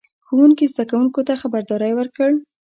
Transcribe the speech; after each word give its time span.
ښوونکي 0.25 0.65
زده 0.73 0.83
کوونکو 0.89 1.19
ته 1.27 1.33
خبرداری 1.41 1.91
ورکړ. 1.95 2.29